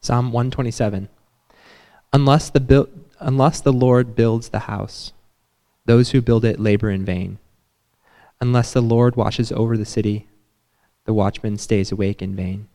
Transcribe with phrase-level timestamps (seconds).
[0.00, 1.08] Psalm 127.
[2.12, 5.12] Unless the, unless the Lord builds the house,
[5.84, 7.38] those who build it labor in vain.
[8.40, 10.26] Unless the Lord watches over the city,
[11.04, 12.68] the watchman stays awake in vain.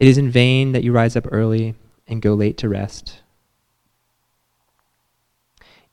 [0.00, 1.74] It is in vain that you rise up early
[2.06, 3.20] and go late to rest,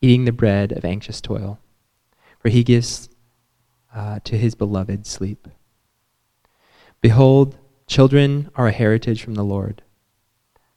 [0.02, 1.60] eating the bread of anxious toil,
[2.40, 3.10] for he gives
[3.94, 5.48] uh, to his beloved sleep.
[7.02, 7.58] Behold,
[7.88, 9.82] children are a heritage from the Lord,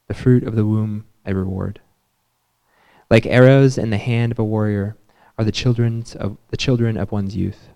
[0.07, 1.81] the fruit of the womb a reward.
[3.11, 4.97] Like arrows in the hand of a warrior
[5.37, 7.69] are the, children's of, the children of one's youth.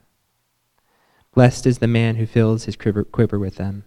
[1.35, 3.85] Blessed is the man who fills his quiver, quiver with them.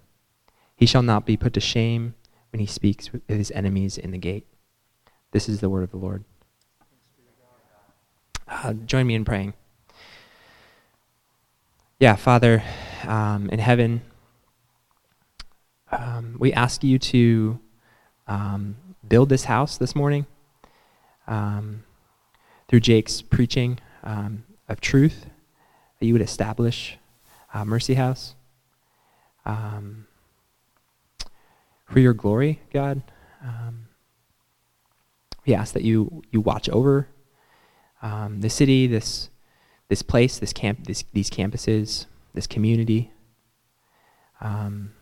[0.76, 2.16] He shall not be put to shame
[2.52, 4.48] when he speaks with his enemies in the gate.
[5.32, 6.24] This is the word of the Lord.
[8.48, 9.54] Uh, join me in praying.
[12.00, 12.64] Yeah, Father
[13.08, 14.02] um, in heaven,
[16.00, 17.60] um, we ask you to
[18.28, 18.76] um,
[19.08, 20.26] build this house this morning
[21.28, 21.84] um,
[22.68, 25.28] through Jake's preaching um, of truth,
[26.00, 26.98] that you would establish
[27.54, 28.36] uh, Mercy House.
[29.46, 30.08] Um,
[31.86, 33.04] for your glory, God,
[35.46, 37.08] we ask that you, you watch over
[38.02, 39.30] the city, this,
[39.88, 43.12] this place, this camp, this, these campuses, this community.
[44.42, 44.95] Um,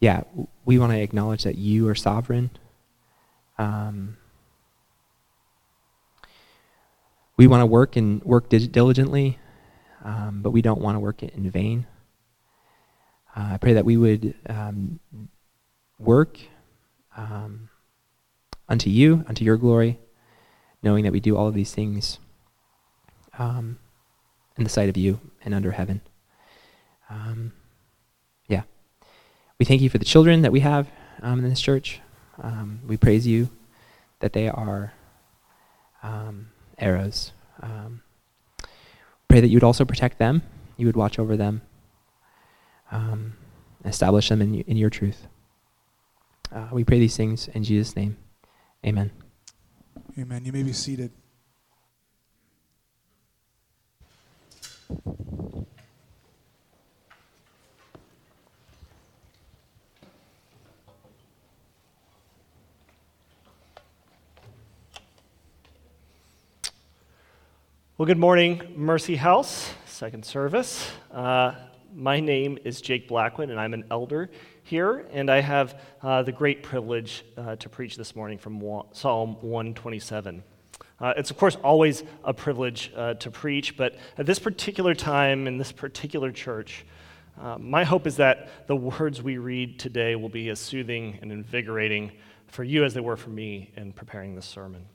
[0.00, 0.22] yeah,
[0.64, 2.50] we want to acknowledge that you are sovereign.
[3.58, 4.16] Um,
[7.36, 9.38] we want to work and work diligently,
[10.04, 11.86] um, but we don't want to work in vain.
[13.36, 15.00] Uh, I pray that we would um,
[15.98, 16.38] work
[17.16, 17.68] um,
[18.68, 19.98] unto you, unto your glory,
[20.82, 22.18] knowing that we do all of these things
[23.38, 23.78] um,
[24.56, 26.00] in the sight of you and under heaven.
[29.58, 30.88] We thank you for the children that we have
[31.20, 32.00] um, in this church.
[32.40, 33.50] Um, we praise you
[34.20, 34.92] that they are
[36.00, 37.32] um, arrows.
[37.60, 38.02] Um,
[39.26, 40.42] pray that you would also protect them,
[40.76, 41.62] you would watch over them,
[42.92, 43.34] um,
[43.84, 45.26] establish them in, in your truth.
[46.52, 48.16] Uh, we pray these things in Jesus' name.
[48.86, 49.10] Amen.
[50.16, 50.44] Amen.
[50.44, 51.10] You may be seated.
[67.98, 70.88] Well, good morning, Mercy House, second service.
[71.10, 71.54] Uh,
[71.92, 74.30] my name is Jake Blackwood, and I'm an elder
[74.62, 79.36] here, and I have uh, the great privilege uh, to preach this morning from Psalm
[79.40, 80.44] 127.
[81.00, 85.48] Uh, it's, of course, always a privilege uh, to preach, but at this particular time
[85.48, 86.86] in this particular church,
[87.40, 91.32] uh, my hope is that the words we read today will be as soothing and
[91.32, 92.12] invigorating
[92.46, 94.86] for you as they were for me in preparing this sermon.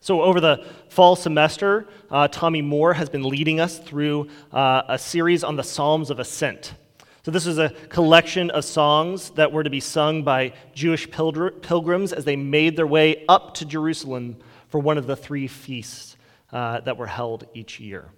[0.00, 4.96] So, over the fall semester, uh, Tommy Moore has been leading us through uh, a
[4.96, 6.74] series on the Psalms of Ascent.
[7.24, 12.12] So, this is a collection of songs that were to be sung by Jewish pilgrims
[12.12, 14.36] as they made their way up to Jerusalem
[14.68, 16.16] for one of the three feasts
[16.52, 18.12] uh, that were held each year.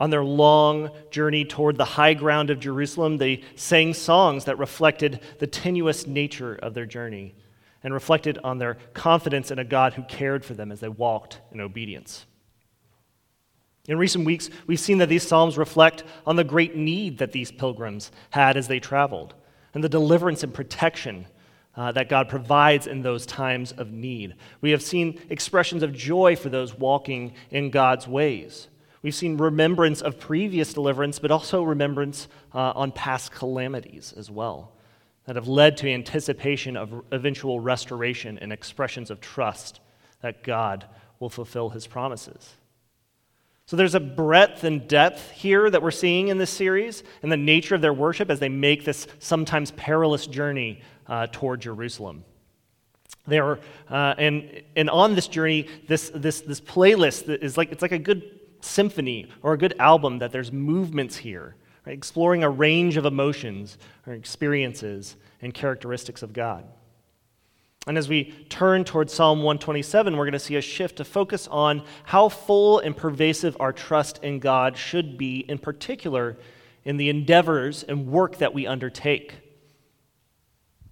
[0.00, 5.20] On their long journey toward the high ground of Jerusalem, they sang songs that reflected
[5.38, 7.36] the tenuous nature of their journey
[7.82, 11.40] and reflected on their confidence in a God who cared for them as they walked
[11.52, 12.26] in obedience.
[13.88, 17.50] In recent weeks, we've seen that these Psalms reflect on the great need that these
[17.50, 19.34] pilgrims had as they traveled,
[19.74, 21.26] and the deliverance and protection
[21.74, 24.36] uh, that God provides in those times of need.
[24.60, 28.68] We have seen expressions of joy for those walking in God's ways.
[29.02, 34.71] We've seen remembrance of previous deliverance, but also remembrance uh, on past calamities as well
[35.26, 39.80] that have led to anticipation of eventual restoration and expressions of trust
[40.20, 40.86] that God
[41.20, 42.54] will fulfill his promises.
[43.66, 47.36] So there's a breadth and depth here that we're seeing in this series and the
[47.36, 52.24] nature of their worship as they make this sometimes perilous journey uh, toward Jerusalem.
[53.26, 57.82] They are, uh, and, and on this journey, this, this, this playlist is like, it's
[57.82, 61.54] like a good symphony or a good album that there's movements here
[61.86, 61.96] right?
[61.96, 66.64] exploring a range of emotions or experiences and characteristics of God.
[67.86, 71.48] And as we turn towards Psalm 127, we're going to see a shift to focus
[71.48, 76.36] on how full and pervasive our trust in God should be, in particular
[76.84, 79.34] in the endeavors and work that we undertake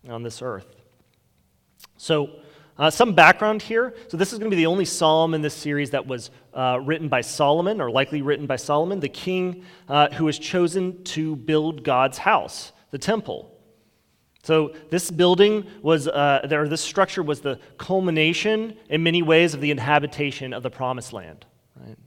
[0.09, 0.67] on this earth.
[1.97, 2.40] So,
[2.81, 3.95] uh, some background here.
[4.09, 6.81] So, this is going to be the only psalm in this series that was uh,
[6.83, 11.37] written by Solomon, or likely written by Solomon, the king uh, who was chosen to
[11.37, 13.57] build God's house, the temple.
[14.43, 19.61] So this building was, uh, there, this structure was the culmination in many ways of
[19.61, 21.45] the inhabitation of the promised land.
[21.77, 21.99] Right?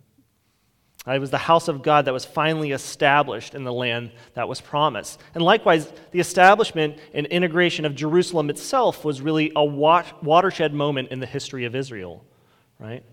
[1.06, 4.62] It was the house of God that was finally established in the land that was
[4.62, 5.20] promised.
[5.36, 11.20] And likewise, the establishment and integration of Jerusalem itself was really a watershed moment in
[11.20, 12.24] the history of Israel,
[12.80, 13.04] right?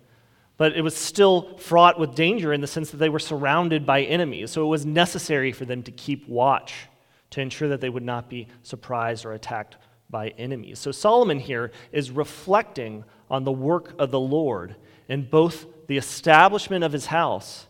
[0.56, 4.02] But it was still fraught with danger in the sense that they were surrounded by
[4.02, 4.52] enemies.
[4.52, 6.86] So it was necessary for them to keep watch
[7.30, 9.78] to ensure that they would not be surprised or attacked
[10.10, 10.78] by enemies.
[10.78, 14.76] So Solomon here is reflecting on the work of the Lord
[15.08, 17.66] in both the establishment of his house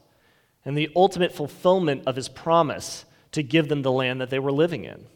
[0.65, 4.53] and the ultimate fulfillment of his promise to give them the land that they were
[4.53, 5.07] living in.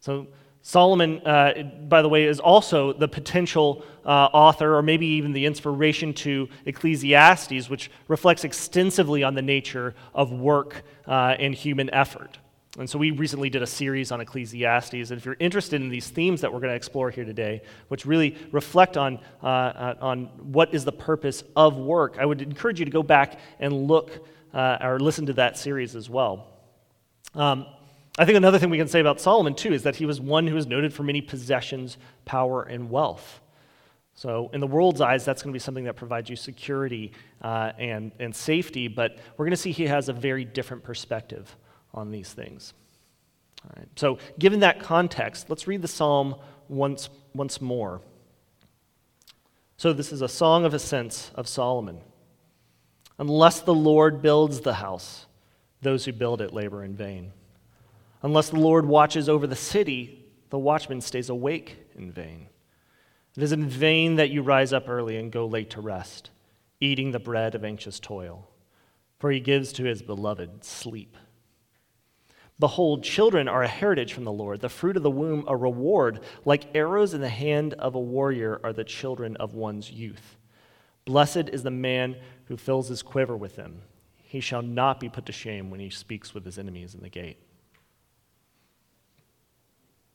[0.00, 0.28] So,
[0.62, 5.46] Solomon, uh, by the way, is also the potential uh, author, or maybe even the
[5.46, 12.38] inspiration to Ecclesiastes, which reflects extensively on the nature of work uh, and human effort.
[12.78, 15.10] And so we recently did a series on Ecclesiastes.
[15.10, 18.04] And if you're interested in these themes that we're going to explore here today, which
[18.04, 22.78] really reflect on, uh, uh, on what is the purpose of work, I would encourage
[22.78, 26.48] you to go back and look uh, or listen to that series as well.
[27.34, 27.66] Um,
[28.18, 30.46] I think another thing we can say about Solomon, too, is that he was one
[30.46, 33.40] who was noted for many possessions, power, and wealth.
[34.14, 37.12] So, in the world's eyes, that's going to be something that provides you security
[37.42, 41.54] uh, and, and safety, but we're going to see he has a very different perspective
[41.96, 42.74] on these things.
[43.64, 43.88] All right.
[43.96, 46.36] So, given that context, let's read the psalm
[46.68, 48.00] once, once more.
[49.76, 52.00] So, this is a song of ascents of Solomon.
[53.18, 55.26] Unless the Lord builds the house,
[55.80, 57.32] those who build it labor in vain.
[58.22, 62.48] Unless the Lord watches over the city, the watchman stays awake in vain.
[63.36, 66.30] It is in vain that you rise up early and go late to rest,
[66.80, 68.48] eating the bread of anxious toil,
[69.18, 71.16] for he gives to his beloved sleep.
[72.58, 76.20] Behold, children are a heritage from the Lord, the fruit of the womb a reward.
[76.44, 80.36] Like arrows in the hand of a warrior are the children of one's youth.
[81.04, 82.16] Blessed is the man
[82.46, 83.82] who fills his quiver with them.
[84.16, 87.08] He shall not be put to shame when he speaks with his enemies in the
[87.10, 87.38] gate.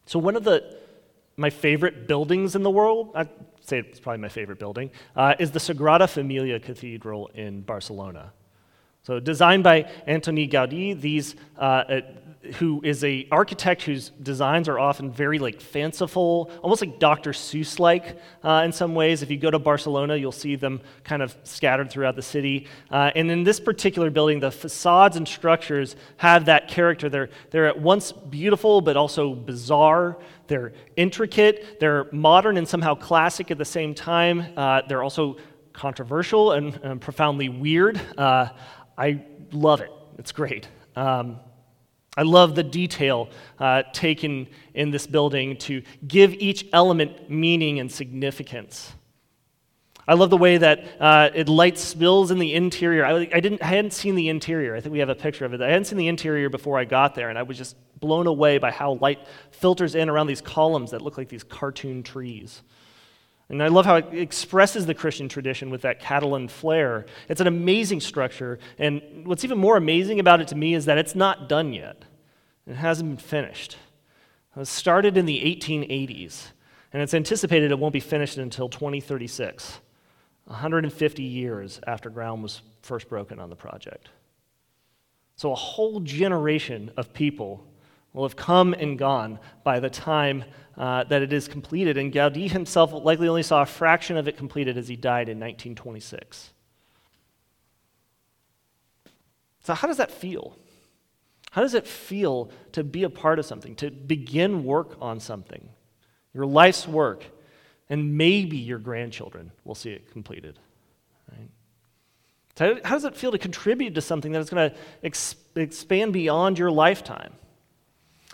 [0.05, 0.77] So, one of the
[1.37, 3.29] my favorite buildings in the world, I'd
[3.61, 8.33] say it's probably my favorite building, uh, is the Sagrada Familia Cathedral in Barcelona.
[9.03, 12.01] So, designed by Antoni Gaudí, these uh,
[12.55, 17.31] who is a architect whose designs are often very like fanciful, almost like Dr.
[17.31, 19.21] Seuss like uh, in some ways.
[19.21, 22.67] If you go to Barcelona, you'll see them kind of scattered throughout the city.
[22.89, 27.09] Uh, and in this particular building, the facades and structures have that character.
[27.09, 30.17] They're they're at once beautiful but also bizarre.
[30.47, 31.79] They're intricate.
[31.79, 34.53] They're modern and somehow classic at the same time.
[34.57, 35.37] Uh, they're also
[35.73, 38.01] controversial and, and profoundly weird.
[38.97, 39.91] I love it.
[40.17, 40.67] It's great.
[40.95, 41.39] Um,
[42.17, 47.89] I love the detail uh, taken in this building to give each element meaning and
[47.89, 48.93] significance.
[50.07, 53.05] I love the way that uh, it light spills in the interior.
[53.05, 54.75] I, I, didn't, I hadn't seen the interior.
[54.75, 55.61] I think we have a picture of it.
[55.61, 58.57] I hadn't seen the interior before I got there, and I was just blown away
[58.57, 59.19] by how light
[59.51, 62.61] filters in around these columns that look like these cartoon trees.
[63.51, 67.05] And I love how it expresses the Christian tradition with that Catalan flair.
[67.27, 68.59] It's an amazing structure.
[68.79, 72.05] And what's even more amazing about it to me is that it's not done yet.
[72.65, 73.73] It hasn't been finished.
[74.55, 76.51] It was started in the 1880s,
[76.93, 79.81] and it's anticipated it won't be finished until 2036,
[80.45, 84.11] 150 years after ground was first broken on the project.
[85.35, 87.67] So a whole generation of people
[88.13, 90.45] will have come and gone by the time
[90.77, 91.97] uh, that it is completed.
[91.97, 95.39] And Gaudi himself likely only saw a fraction of it completed as he died in
[95.39, 96.53] 1926.
[99.63, 100.57] So, how does that feel?
[101.51, 105.69] How does it feel to be a part of something, to begin work on something,
[106.33, 107.25] your life's work,
[107.89, 110.57] and maybe your grandchildren will see it completed?
[111.29, 111.49] Right?
[112.55, 116.13] So how does it feel to contribute to something that is going to ex- expand
[116.13, 117.33] beyond your lifetime?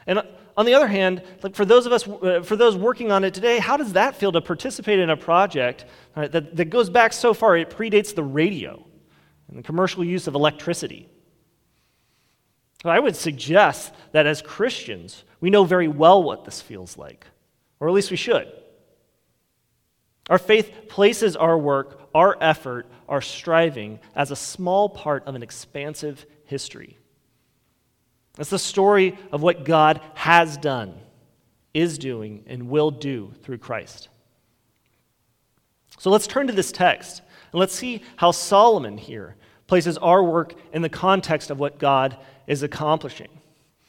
[0.06, 0.22] And
[0.58, 3.36] on the other hand, like for those of us, uh, for those working on it
[3.36, 5.86] today, how does that feel to participate in a project
[6.16, 7.56] right, that, that goes back so far?
[7.56, 8.84] It predates the radio
[9.48, 11.08] and the commercial use of electricity.
[12.82, 17.26] So I would suggest that as Christians, we know very well what this feels like,
[17.80, 18.52] or at least we should.
[20.30, 25.44] Our faith places our work, our effort, our striving as a small part of an
[25.44, 26.98] expansive history.
[28.38, 30.94] It's the story of what God has done,
[31.74, 34.10] is doing, and will do through Christ.
[36.00, 40.54] So let's turn to this text and let's see how Solomon here places our work
[40.74, 43.30] in the context of what God is accomplishing.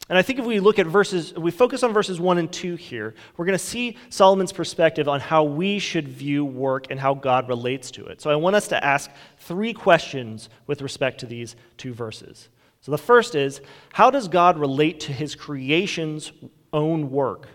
[0.08, 2.76] And I think if we look at verses, we focus on verses 1 and 2
[2.76, 7.12] here, we're going to see Solomon's perspective on how we should view work and how
[7.12, 8.22] God relates to it.
[8.22, 12.48] So I want us to ask three questions with respect to these two verses.
[12.80, 13.60] So the first is
[13.92, 16.32] how does God relate to his creation's
[16.72, 17.48] own work,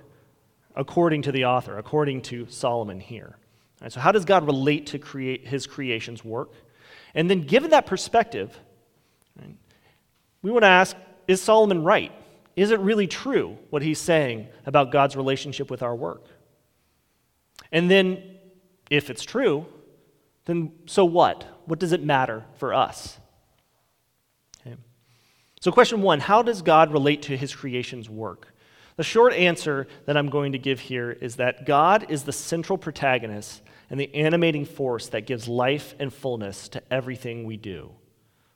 [0.76, 3.38] according to the author, according to Solomon here?
[3.82, 6.52] Right, so, how does God relate to create his creation's work?
[7.14, 8.58] And then, given that perspective,
[10.42, 10.96] we want to ask
[11.28, 12.12] is Solomon right?
[12.56, 16.26] Is it really true what he's saying about God's relationship with our work?
[17.72, 18.22] And then,
[18.90, 19.66] if it's true,
[20.46, 21.46] then so what?
[21.66, 23.18] What does it matter for us?
[25.64, 28.54] So, question one How does God relate to his creation's work?
[28.98, 32.78] The short answer that I'm going to give here is that God is the central
[32.78, 37.92] protagonist and the animating force that gives life and fullness to everything we do.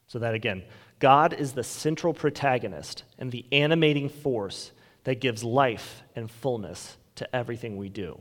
[0.08, 0.64] So, that again,
[1.00, 4.74] God is the central protagonist and the animating force
[5.06, 8.20] that gives life and fullness to everything we do.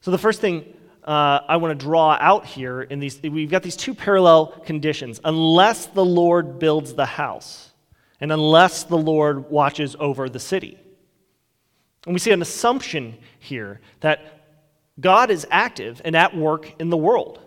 [0.00, 0.74] So, the first thing
[1.04, 5.20] uh, I want to draw out here in these, we've got these two parallel conditions.
[5.24, 7.70] Unless the Lord builds the house,
[8.20, 10.78] and unless the Lord watches over the city.
[12.04, 14.20] And we see an assumption here that
[15.00, 17.40] God is active and at work in the world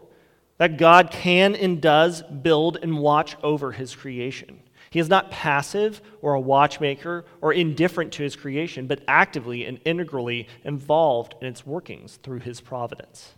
[0.62, 4.62] that God can and does build and watch over his creation.
[4.92, 9.80] He is not passive or a watchmaker or indifferent to his creation, but actively and
[9.86, 13.34] integrally involved in its workings through his providence.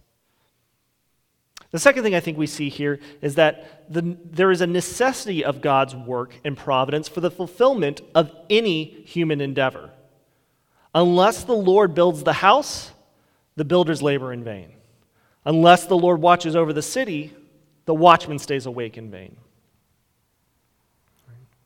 [1.74, 5.44] The second thing I think we see here is that the, there is a necessity
[5.44, 9.89] of God's work and providence for the fulfillment of any human endeavor.
[10.94, 12.92] Unless the Lord builds the house,
[13.56, 14.72] the builders labor in vain.
[15.46, 17.34] Unless the Lord watches over the city,
[17.86, 19.36] the watchman stays awake in vain.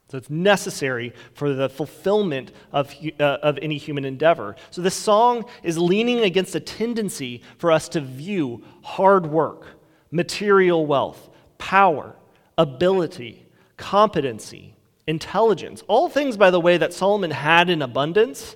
[0.10, 4.56] So it's necessary for the fulfillment of, uh, of any human endeavor.
[4.72, 9.77] So this song is leaning against a tendency for us to view hard work,
[10.12, 12.16] material wealth, power,
[12.58, 13.46] ability,
[13.78, 18.56] competency, intelligence, all things, by the way, that Solomon had in abundance,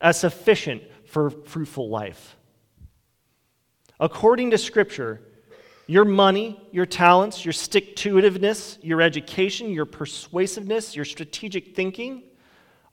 [0.00, 2.36] as sufficient for fruitful life.
[3.98, 5.20] According to Scripture,
[5.86, 12.22] your money, your talents, your stick to itiveness, your education, your persuasiveness, your strategic thinking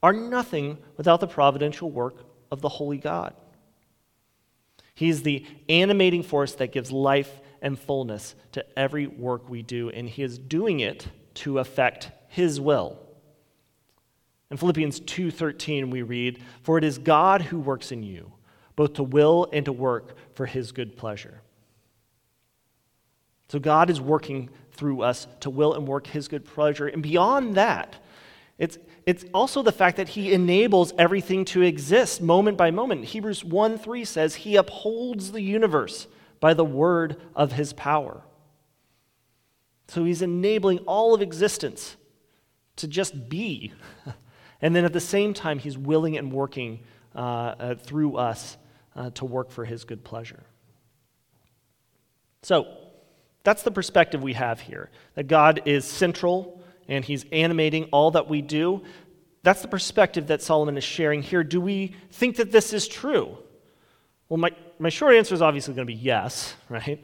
[0.02, 3.36] are nothing without the providential work of the Holy God.
[4.94, 10.10] He's the animating force that gives life and fullness to every work we do, and
[10.10, 13.00] He is doing it to effect His will.
[14.52, 18.32] In Philippians 2:13 we read, "For it is God who works in you
[18.76, 21.42] both to will and to work for his good pleasure.
[23.50, 26.88] So God is working through us to will and work his good pleasure.
[26.88, 27.96] And beyond that,
[28.58, 33.06] it's, it's also the fact that he enables everything to exist moment by moment.
[33.06, 36.08] Hebrews 1 3 says, He upholds the universe
[36.40, 38.22] by the word of his power.
[39.88, 41.96] So he's enabling all of existence
[42.78, 43.74] to just be.
[44.62, 46.80] and then at the same time, he's willing and working
[47.16, 48.58] uh, uh, through us
[48.96, 50.44] uh, to work for his good pleasure.
[52.44, 52.68] So,
[53.44, 58.28] that's the perspective we have here that God is central and he's animating all that
[58.28, 58.82] we do.
[59.44, 61.44] That's the perspective that Solomon is sharing here.
[61.44, 63.38] Do we think that this is true?
[64.28, 67.04] Well, my, my short answer is obviously going to be yes, right?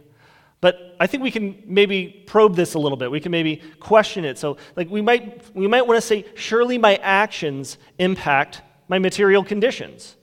[0.61, 3.09] But I think we can maybe probe this a little bit.
[3.09, 4.37] We can maybe question it.
[4.37, 9.43] So, like, we might, we might want to say, surely my actions impact my material
[9.43, 10.15] conditions.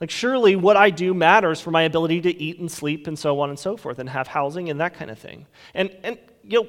[0.00, 3.38] Like, surely what I do matters for my ability to eat and sleep and so
[3.38, 5.46] on and so forth and have housing and that kind of thing.
[5.74, 6.68] And, and you know,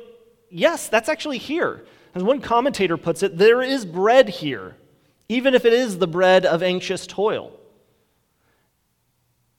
[0.52, 1.84] yes, that's actually here.
[2.14, 4.76] As one commentator puts it, there is bread here,
[5.30, 7.60] even if it is the bread of anxious toil.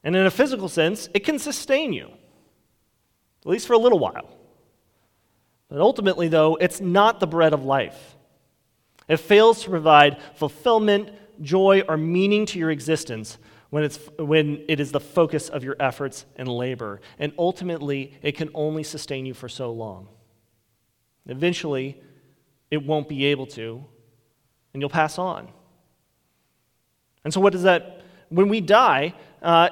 [0.04, 4.37] And in a physical sense, it can sustain you, at least for a little while.
[5.68, 8.16] But ultimately, though, it's not the bread of life.
[9.08, 13.38] It fails to provide fulfillment, joy, or meaning to your existence
[13.70, 17.00] when, it's, when it is the focus of your efforts and labor.
[17.18, 20.08] And ultimately, it can only sustain you for so long.
[21.26, 22.00] Eventually,
[22.70, 23.84] it won't be able to,
[24.73, 25.49] and you'll pass on.
[27.25, 29.70] And so, what does that, when we die, uh,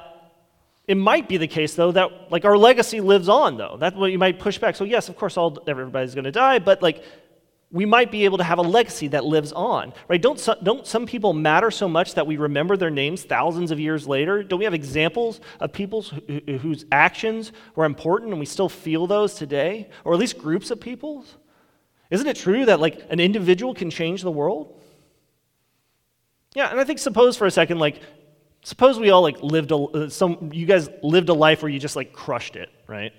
[0.89, 3.77] it might be the case, though, that like our legacy lives on, though.
[3.79, 4.77] That's what you might push back.
[4.77, 7.05] So, yes, of course, all, everybody's going to die, but like
[7.73, 10.21] we might be able to have a legacy that lives on, right?
[10.21, 14.07] Don't, don't some people matter so much that we remember their names thousands of years
[14.07, 14.43] later?
[14.43, 19.35] Don't we have examples of people whose actions were important and we still feel those
[19.35, 19.89] today?
[20.05, 21.35] Or at least groups of people's?
[22.11, 24.79] Isn't it true that like an individual can change the world?
[26.55, 28.03] Yeah, and I think suppose for a second, like,
[28.63, 31.79] suppose we all like lived a, uh, some, you guys lived a life where you
[31.79, 33.13] just like crushed it, right?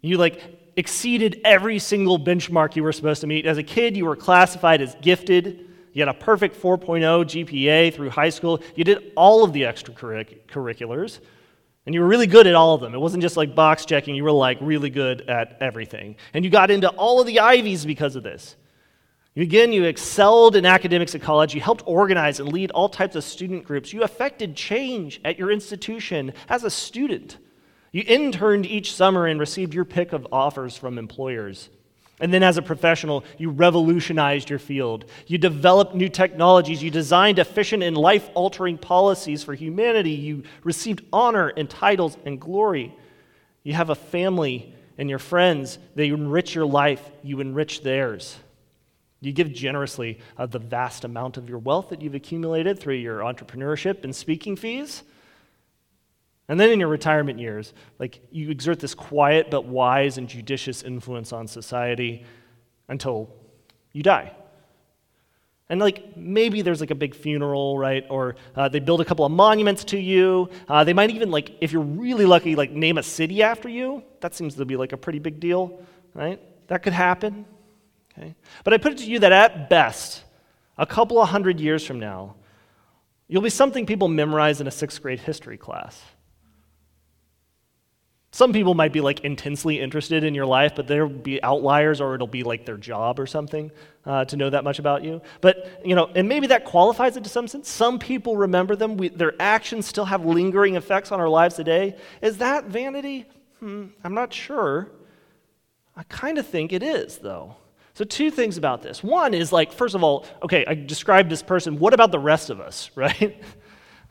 [0.00, 3.46] You like exceeded every single benchmark you were supposed to meet.
[3.46, 5.66] As a kid, you were classified as gifted.
[5.92, 8.62] You had a perfect 4.0 GPA through high school.
[8.76, 11.18] You did all of the extracurriculars,
[11.86, 12.94] and you were really good at all of them.
[12.94, 16.16] It wasn't just like box checking, you were like really good at everything.
[16.32, 18.54] And you got into all of the Ivies because of this.
[19.38, 21.54] Again, you excelled in academics at college.
[21.54, 23.92] You helped organize and lead all types of student groups.
[23.92, 27.38] You affected change at your institution as a student.
[27.92, 31.70] You interned each summer and received your pick of offers from employers.
[32.20, 35.04] And then, as a professional, you revolutionized your field.
[35.28, 36.82] You developed new technologies.
[36.82, 40.10] You designed efficient and life altering policies for humanity.
[40.10, 42.92] You received honor and titles and glory.
[43.62, 45.78] You have a family and your friends.
[45.94, 48.36] They enrich your life, you enrich theirs.
[49.20, 53.20] You give generously of the vast amount of your wealth that you've accumulated through your
[53.20, 55.02] entrepreneurship and speaking fees.
[56.48, 60.82] And then in your retirement years, like you exert this quiet but wise and judicious
[60.82, 62.24] influence on society
[62.88, 63.28] until
[63.92, 64.32] you die.
[65.68, 68.06] And like maybe there's like a big funeral, right?
[68.08, 70.48] Or uh, they build a couple of monuments to you.
[70.68, 74.02] Uh, they might even like, if you're really lucky, like name a city after you.
[74.20, 75.82] That seems to be like a pretty big deal,
[76.14, 76.40] right?
[76.68, 77.44] That could happen.
[78.18, 78.34] Okay?
[78.64, 80.24] But I put it to you that at best,
[80.76, 82.34] a couple of hundred years from now,
[83.28, 86.00] you'll be something people memorize in a sixth grade history class.
[88.30, 92.14] Some people might be like intensely interested in your life, but there'll be outliers or
[92.14, 93.70] it'll be like their job or something
[94.04, 95.22] uh, to know that much about you.
[95.40, 97.70] But, you know, and maybe that qualifies it to some sense.
[97.70, 101.96] Some people remember them, we, their actions still have lingering effects on our lives today.
[102.20, 103.24] Is that vanity?
[103.60, 104.90] Hmm, I'm not sure.
[105.96, 107.56] I kind of think it is, though.
[107.98, 109.02] So, two things about this.
[109.02, 111.80] One is like, first of all, okay, I described this person.
[111.80, 113.20] What about the rest of us, right?
[113.20, 113.38] you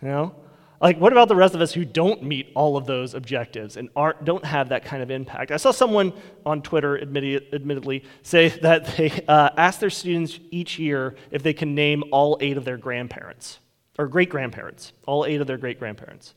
[0.01, 0.35] know?
[0.81, 3.87] Like, what about the rest of us who don't meet all of those objectives and
[3.95, 5.51] aren't, don't have that kind of impact?
[5.51, 6.11] I saw someone
[6.45, 11.73] on Twitter, admittedly, say that they uh, ask their students each year if they can
[11.73, 13.59] name all eight of their grandparents
[13.97, 16.33] or great grandparents, all eight of their great grandparents.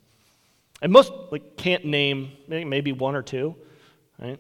[0.83, 3.57] And most like, can't name maybe one or two,
[4.21, 4.39] right?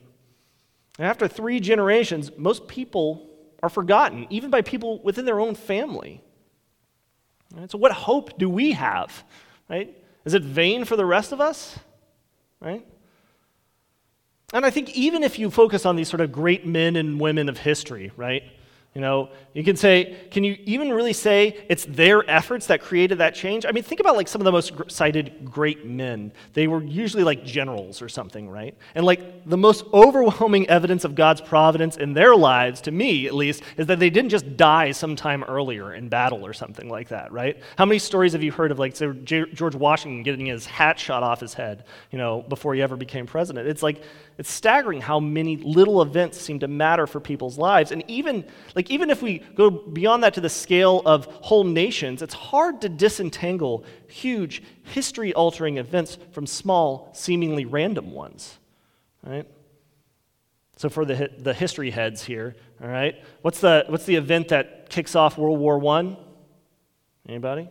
[1.00, 3.26] And after three generations, most people
[3.62, 6.22] are forgotten, even by people within their own family.
[7.54, 7.70] Right?
[7.70, 9.24] So, what hope do we have?
[9.70, 9.96] right?
[10.26, 11.78] Is it vain for the rest of us?
[12.60, 12.86] Right?
[14.52, 17.48] And I think even if you focus on these sort of great men and women
[17.48, 18.42] of history, right?
[18.94, 23.18] You know, you can say, can you even really say it's their efforts that created
[23.18, 23.64] that change?
[23.64, 26.32] I mean, think about like some of the most cited great men.
[26.54, 28.76] They were usually like generals or something, right?
[28.96, 33.34] And like the most overwhelming evidence of God's providence in their lives, to me at
[33.34, 37.30] least, is that they didn't just die sometime earlier in battle or something like that,
[37.30, 37.62] right?
[37.78, 41.38] How many stories have you heard of like George Washington getting his hat shot off
[41.38, 43.68] his head, you know, before he ever became president?
[43.68, 44.02] It's like
[44.40, 47.92] it's staggering how many little events seem to matter for people's lives.
[47.92, 52.22] And even, like, even if we go beyond that to the scale of whole nations,
[52.22, 58.58] it's hard to disentangle huge, history altering events from small, seemingly random ones.
[59.22, 59.46] Right?
[60.78, 64.88] So, for the, the history heads here, all right, what's the, what's the event that
[64.88, 66.16] kicks off World War I?
[67.28, 67.68] Anybody?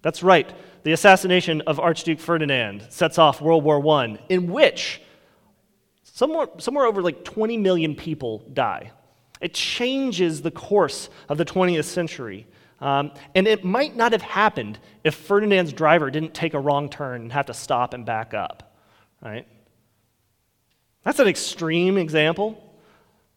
[0.00, 0.50] That's right.
[0.84, 5.02] The assassination of Archduke Ferdinand sets off World War I, in which
[6.20, 8.92] Somewhere, somewhere over like 20 million people die.
[9.40, 12.46] It changes the course of the 20th century.
[12.78, 17.22] Um, and it might not have happened if Ferdinand's driver didn't take a wrong turn
[17.22, 18.76] and have to stop and back up,
[19.22, 19.48] right?
[21.04, 22.62] That's an extreme example,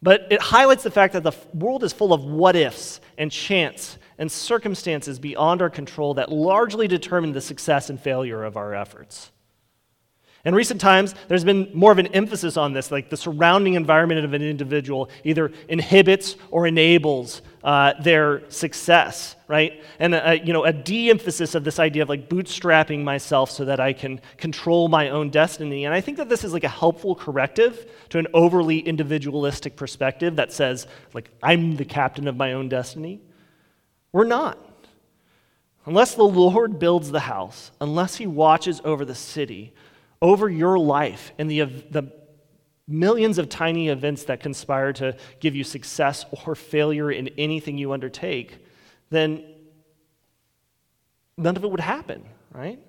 [0.02, 3.98] but it highlights the fact that the world is full of what ifs and chance
[4.18, 9.32] and circumstances beyond our control that largely determine the success and failure of our efforts.
[10.46, 14.26] In recent times, there's been more of an emphasis on this, like the surrounding environment
[14.26, 19.82] of an individual either inhibits or enables uh, their success, right?
[20.00, 23.80] And a, you know, a de-emphasis of this idea of like bootstrapping myself so that
[23.80, 25.86] I can control my own destiny.
[25.86, 30.36] And I think that this is like a helpful corrective to an overly individualistic perspective
[30.36, 33.22] that says, like, I'm the captain of my own destiny.
[34.12, 34.58] We're not.
[35.86, 39.74] Unless the Lord builds the house, unless he watches over the city,
[40.24, 42.12] over your life and the, the
[42.88, 47.92] millions of tiny events that conspire to give you success or failure in anything you
[47.92, 48.66] undertake,
[49.10, 49.44] then
[51.38, 52.80] none of it would happen, right?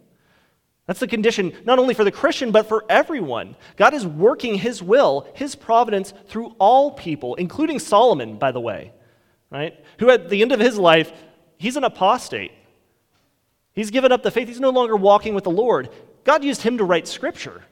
[0.87, 3.57] That's the condition not only for the Christian, but for everyone.
[3.77, 8.93] God is working his will, his providence through all people, including Solomon, by the way,
[9.51, 9.75] right?
[9.99, 11.13] Who at the end of his life,
[11.59, 12.53] he's an apostate.
[13.73, 14.47] He's given up the faith.
[14.47, 15.89] He's no longer walking with the Lord.
[16.25, 17.63] God used him to write scripture,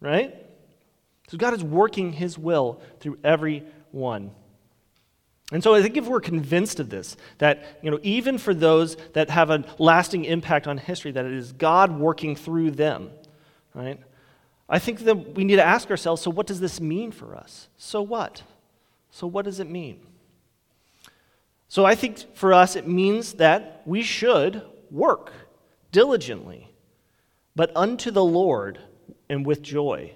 [0.00, 0.34] right?
[1.28, 4.30] So God is working his will through everyone.
[5.52, 8.96] And so I think if we're convinced of this, that you know, even for those
[9.14, 13.10] that have a lasting impact on history, that it is God working through them,
[13.74, 13.98] right?
[14.68, 17.68] I think that we need to ask ourselves, so what does this mean for us?
[17.78, 18.42] So what?
[19.10, 20.00] So what does it mean?
[21.68, 25.32] So I think for us it means that we should work
[25.92, 26.67] diligently,
[27.58, 28.78] but unto the Lord
[29.28, 30.12] and with joy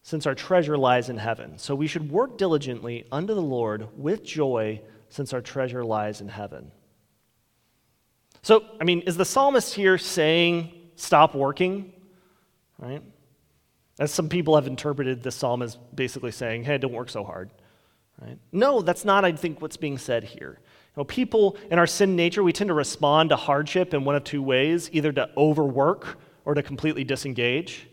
[0.00, 1.58] since our treasure lies in heaven.
[1.58, 6.28] So we should work diligently unto the Lord with joy, since our treasure lies in
[6.28, 6.72] heaven.
[8.40, 11.92] So, I mean, is the psalmist here saying, stop working?
[12.78, 13.02] Right?
[13.98, 17.50] As some people have interpreted the psalm as basically saying, hey, don't work so hard.
[18.18, 18.38] Right?
[18.52, 20.60] No, that's not, I think, what's being said here.
[21.08, 24.42] People in our sin nature, we tend to respond to hardship in one of two
[24.42, 27.88] ways either to overwork or to completely disengage.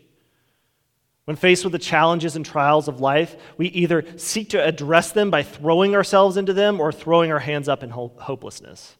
[1.24, 5.30] When faced with the challenges and trials of life, we either seek to address them
[5.30, 8.96] by throwing ourselves into them or throwing our hands up in hopelessness.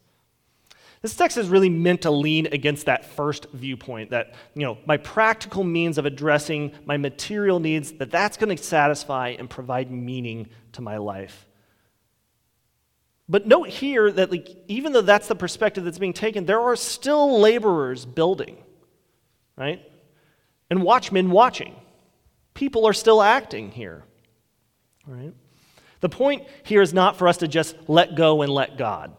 [1.01, 4.97] This text is really meant to lean against that first viewpoint that, you know, my
[4.97, 10.47] practical means of addressing my material needs, that that's going to satisfy and provide meaning
[10.73, 11.47] to my life.
[13.31, 16.75] But note here that like, even though that's the perspective that's being taken, there are
[16.75, 18.57] still laborers building,
[19.55, 19.81] right?
[20.69, 21.73] And watchmen watching
[22.53, 24.03] people are still acting here.
[25.07, 25.33] Right?
[26.01, 29.15] The point here is not for us to just let go and let God.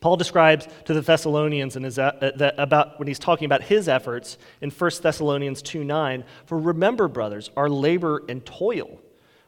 [0.00, 4.38] Paul describes to the Thessalonians in his, uh, about when he's talking about his efforts
[4.62, 9.02] in 1 Thessalonians 2 9, for remember, brothers, our labor and toil.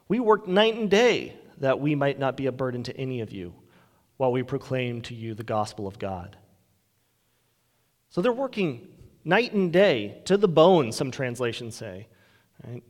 [0.06, 3.32] We work night and day that we might not be a burden to any of
[3.32, 3.54] you
[4.16, 6.36] while we proclaim to you the gospel of God.
[8.10, 8.88] So they're working
[9.24, 12.08] night and day, to the bone, some translations say.
[12.66, 12.82] Right?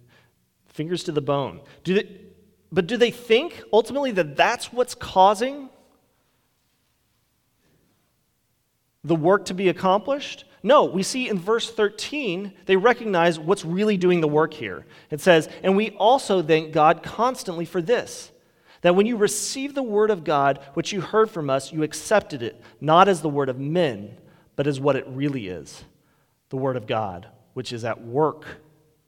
[0.69, 1.61] Fingers to the bone.
[1.85, 2.21] Do they,
[2.73, 5.69] but do they think ultimately that that's what's causing
[9.03, 10.45] the work to be accomplished?
[10.63, 14.87] No, we see in verse 13, they recognize what's really doing the work here.
[15.11, 18.31] It says, And we also thank God constantly for this,
[18.83, 22.43] that when you received the word of God, which you heard from us, you accepted
[22.43, 24.17] it, not as the word of men,
[24.61, 25.85] but as what it really is
[26.51, 28.45] the Word of God, which is at work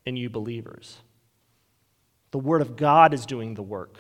[0.07, 0.97] in you believers.
[2.31, 3.99] The Word of God is doing the work,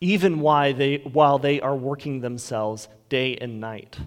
[0.00, 3.98] even while they, while they are working themselves day and night.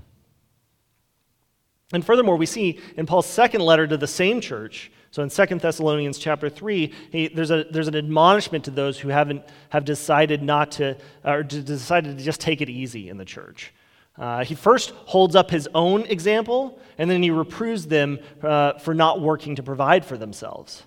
[1.94, 5.46] And furthermore, we see in Paul's second letter to the same church, so in 2
[5.58, 10.42] Thessalonians chapter 3, he, there's, a, there's an admonishment to those who haven't have decided
[10.42, 13.74] not to, or decided to just take it easy in the church.
[14.18, 18.94] Uh, he first holds up his own example, and then he reproves them uh, for
[18.94, 20.84] not working to provide for themselves.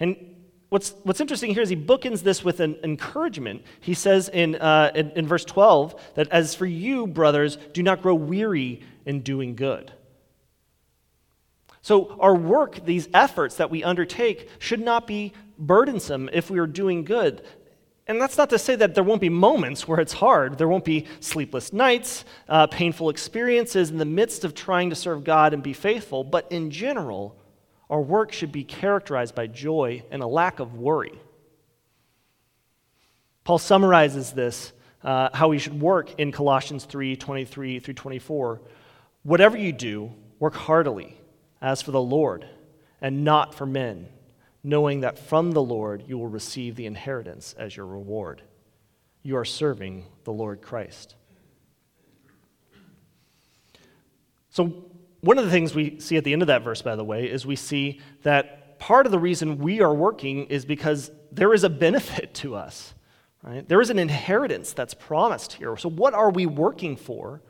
[0.00, 0.16] And
[0.68, 3.62] what's, what's interesting here is he bookends this with an encouragement.
[3.80, 8.02] He says in, uh, in, in verse 12 that, As for you, brothers, do not
[8.02, 9.92] grow weary in doing good.
[11.88, 16.66] So, our work, these efforts that we undertake, should not be burdensome if we are
[16.66, 17.42] doing good.
[18.06, 20.58] And that's not to say that there won't be moments where it's hard.
[20.58, 25.24] There won't be sleepless nights, uh, painful experiences in the midst of trying to serve
[25.24, 26.24] God and be faithful.
[26.24, 27.40] But in general,
[27.88, 31.18] our work should be characterized by joy and a lack of worry.
[33.44, 38.60] Paul summarizes this, uh, how we should work in Colossians 3 23 through 24.
[39.22, 41.18] Whatever you do, work heartily,
[41.60, 42.46] as for the Lord,
[43.00, 44.08] and not for men
[44.62, 48.42] knowing that from the Lord you will receive the inheritance as your reward.
[49.22, 51.14] You are serving the Lord Christ.
[54.50, 54.84] So,
[55.20, 57.26] one of the things we see at the end of that verse, by the way,
[57.26, 61.64] is we see that part of the reason we are working is because there is
[61.64, 62.94] a benefit to us.
[63.42, 63.68] Right?
[63.68, 65.76] There is an inheritance that's promised here.
[65.76, 67.40] So, what are we working for?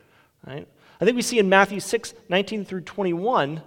[0.45, 0.67] Right?
[1.01, 3.61] I think we see in Matthew 6 19 through 21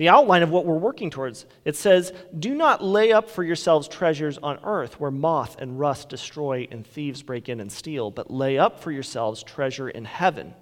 [0.00, 1.44] the outline of what we're working towards.
[1.66, 6.08] It says, Do not lay up for yourselves treasures on earth where moth and rust
[6.08, 10.54] destroy and thieves break in and steal, but lay up for yourselves treasure in heaven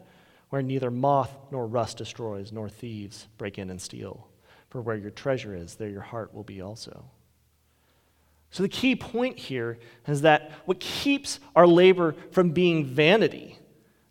[0.48, 4.26] where neither moth nor rust destroys, nor thieves break in and steal.
[4.70, 7.04] For where your treasure is, there your heart will be also.
[8.50, 13.56] So, the key point here is that what keeps our labor from being vanity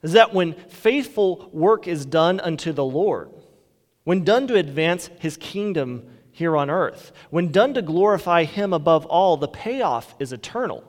[0.02, 3.30] is that when faithful work is done unto the Lord,
[4.08, 9.06] when done to advance his kingdom here on earth, when done to glorify him above
[9.06, 10.82] all, the payoff is eternal.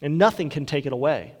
[0.00, 1.34] And nothing can take it away.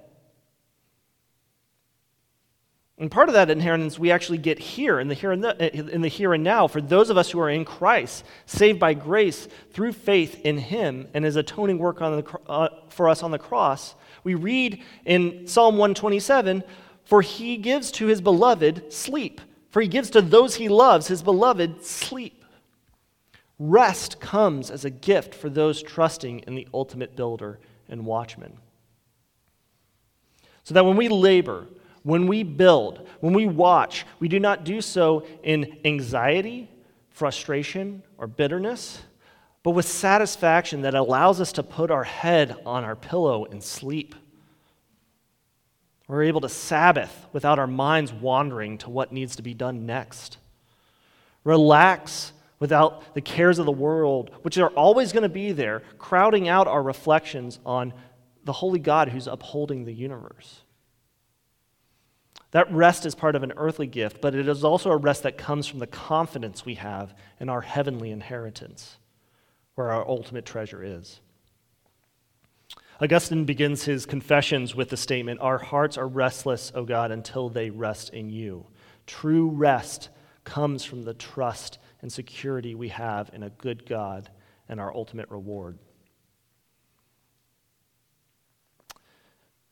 [2.98, 6.02] And part of that inheritance we actually get here in the here and, the, in
[6.02, 9.48] the here and now for those of us who are in Christ, saved by grace
[9.72, 13.38] through faith in Him and His atoning work on the, uh, for us on the
[13.38, 13.94] cross.
[14.22, 16.62] We read in Psalm 127
[17.06, 21.22] For He gives to His beloved sleep, for He gives to those He loves, His
[21.22, 22.44] beloved, sleep.
[23.58, 28.56] Rest comes as a gift for those trusting in the ultimate builder and watchman.
[30.64, 31.66] So that when we labor,
[32.02, 36.70] when we build, when we watch, we do not do so in anxiety,
[37.10, 39.02] frustration, or bitterness,
[39.62, 44.14] but with satisfaction that allows us to put our head on our pillow and sleep.
[46.10, 50.38] We're able to Sabbath without our minds wandering to what needs to be done next.
[51.44, 56.48] Relax without the cares of the world, which are always going to be there, crowding
[56.48, 57.94] out our reflections on
[58.42, 60.62] the holy God who's upholding the universe.
[62.50, 65.38] That rest is part of an earthly gift, but it is also a rest that
[65.38, 68.96] comes from the confidence we have in our heavenly inheritance,
[69.76, 71.20] where our ultimate treasure is.
[73.02, 77.70] Augustine begins his confessions with the statement Our hearts are restless, O God, until they
[77.70, 78.66] rest in you.
[79.06, 80.10] True rest
[80.44, 84.28] comes from the trust and security we have in a good God
[84.68, 85.78] and our ultimate reward.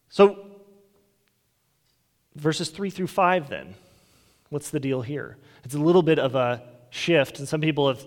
[0.08, 0.48] So,
[2.38, 3.74] Verses 3 through 5, then.
[4.48, 5.38] What's the deal here?
[5.64, 8.06] It's a little bit of a shift, and some people have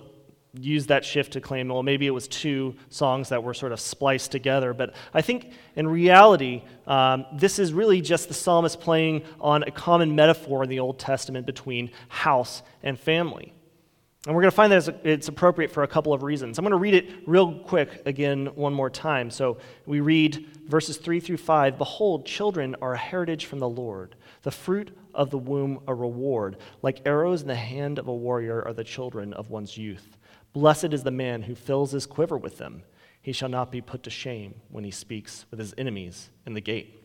[0.54, 3.80] used that shift to claim, well, maybe it was two songs that were sort of
[3.80, 4.74] spliced together.
[4.74, 9.72] But I think in reality, um, this is really just the psalmist playing on a
[9.72, 13.54] common metaphor in the Old Testament between house and family.
[14.28, 16.60] And we're going to find that it's appropriate for a couple of reasons.
[16.60, 19.32] I'm going to read it real quick again one more time.
[19.32, 24.16] So we read verses 3 through 5 Behold, children are a heritage from the Lord,
[24.44, 26.58] the fruit of the womb a reward.
[26.84, 30.18] Like arrows in the hand of a warrior are the children of one's youth.
[30.54, 32.84] Blessed is the man who fills his quiver with them.
[33.22, 36.62] He shall not be put to shame when he speaks with his enemies in the
[36.62, 37.02] gate.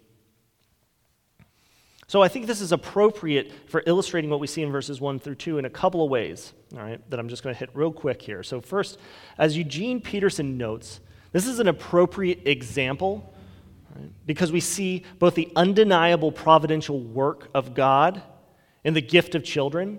[2.08, 5.34] So I think this is appropriate for illustrating what we see in verses 1 through
[5.34, 7.92] 2 in a couple of ways, all right, that I'm just going to hit real
[7.92, 8.44] quick here.
[8.44, 8.98] So, first,
[9.38, 11.00] as Eugene Peterson notes,
[11.32, 13.34] this is an appropriate example
[13.96, 18.22] right, because we see both the undeniable providential work of God
[18.84, 19.98] in the gift of children,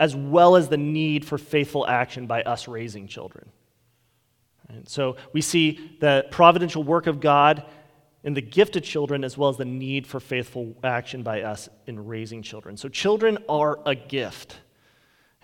[0.00, 3.50] as well as the need for faithful action by us raising children.
[4.68, 4.88] Right?
[4.88, 7.64] So, we see the providential work of God
[8.24, 11.68] in the gift of children as well as the need for faithful action by us
[11.86, 12.76] in raising children.
[12.76, 14.56] So, children are a gift.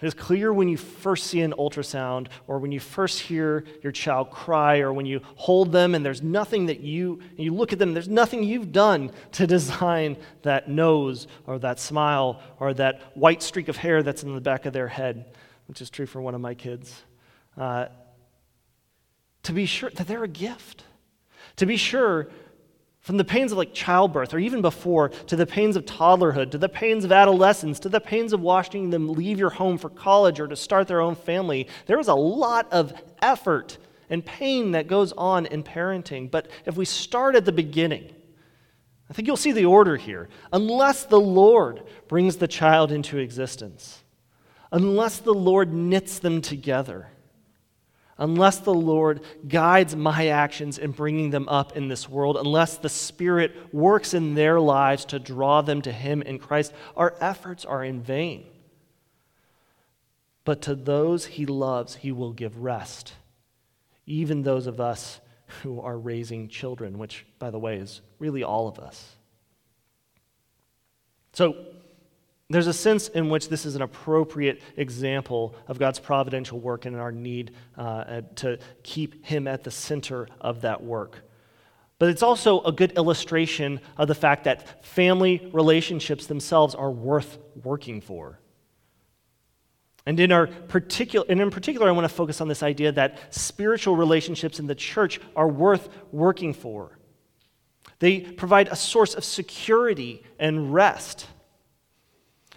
[0.01, 3.93] It is clear when you first see an ultrasound, or when you first hear your
[3.93, 7.79] child cry, or when you hold them and there's nothing that you, you look at
[7.79, 13.43] them, there's nothing you've done to design that nose, or that smile, or that white
[13.43, 15.25] streak of hair that's in the back of their head,
[15.67, 17.03] which is true for one of my kids.
[17.57, 17.87] Uh,
[19.45, 20.85] to be sure that they're a gift.
[21.57, 22.29] To be sure
[23.07, 26.59] from the pains of like childbirth or even before, to the pains of toddlerhood, to
[26.59, 30.41] the pains of adolescence, to the pains of watching them leave your home for college
[30.41, 32.93] or to start their own family, there is a lot of
[33.23, 33.79] effort
[34.11, 36.29] and pain that goes on in parenting.
[36.29, 38.11] But if we start at the beginning,
[39.09, 40.29] I think you'll see the order here.
[40.53, 44.03] Unless the Lord brings the child into existence,
[44.73, 47.07] unless the Lord knits them together,
[48.19, 52.89] unless the Lord guides my actions in bringing them up in this world, unless the
[52.89, 57.85] Spirit works in their lives to draw them to Him in Christ, our efforts are
[57.85, 58.47] in vain.
[60.45, 63.15] But to those He loves, He will give rest,
[64.07, 65.21] even those of us
[65.63, 69.17] who are raising children, which, by the way, is really all of us.
[71.33, 71.55] So,
[72.49, 76.97] there's a sense in which this is an appropriate example of God's providential work and
[76.97, 81.23] our need uh, to keep Him at the center of that work.
[81.99, 87.39] But it's also a good illustration of the fact that family relationships themselves are worth
[87.63, 88.39] working for.
[90.05, 93.35] And in, our particular, and in particular, I want to focus on this idea that
[93.35, 96.97] spiritual relationships in the church are worth working for.
[97.99, 101.27] They provide a source of security and rest.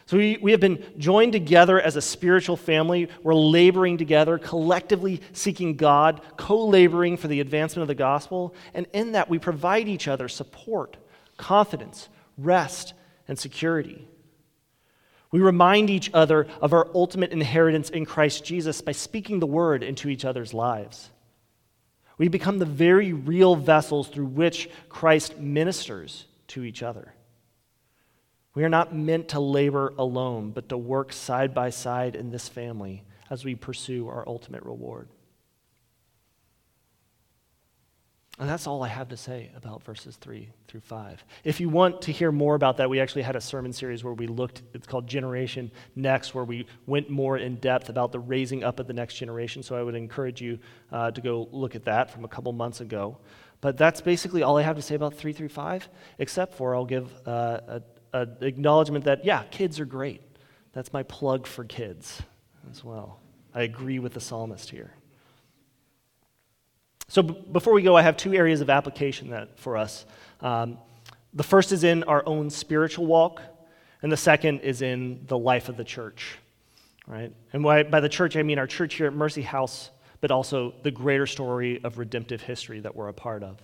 [0.10, 3.10] So we, we have been joined together as a spiritual family.
[3.22, 8.56] We're laboring together, collectively seeking God, co laboring for the advancement of the gospel.
[8.74, 10.98] And in that, we provide each other support,
[11.38, 12.96] confidence, rest,
[13.28, 14.08] and security.
[15.30, 19.84] We remind each other of our ultimate inheritance in Christ Jesus by speaking the word
[19.84, 21.12] into each other's lives.
[22.18, 27.14] We become the very real vessels through which Christ ministers to each other.
[28.56, 32.48] We are not meant to labor alone, but to work side by side in this
[32.48, 35.08] family as we pursue our ultimate reward.
[38.40, 41.26] And that's all I have to say about verses 3 through 5.
[41.44, 44.14] If you want to hear more about that, we actually had a sermon series where
[44.14, 48.64] we looked, it's called Generation Next, where we went more in depth about the raising
[48.64, 49.62] up of the next generation.
[49.62, 50.58] So I would encourage you
[50.90, 53.18] uh, to go look at that from a couple months ago.
[53.60, 56.86] But that's basically all I have to say about 3 through 5, except for I'll
[56.86, 57.82] give uh,
[58.14, 60.22] an acknowledgement that, yeah, kids are great.
[60.74, 62.22] That's my plug for kids
[62.72, 63.20] as well.
[63.54, 64.94] I agree with the psalmist here.
[67.08, 70.06] So b- before we go, I have two areas of application that for us.
[70.42, 70.78] Um,
[71.34, 73.42] the first is in our own spiritual walk,
[74.02, 76.38] and the second is in the life of the church.
[77.08, 77.34] Right?
[77.54, 79.90] And by, by the church, I mean our church here at Mercy House,
[80.22, 83.58] but also the greater story of redemptive history that we're a part of.